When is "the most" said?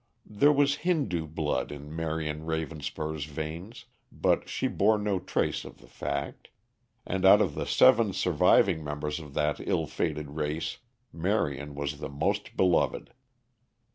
11.99-12.57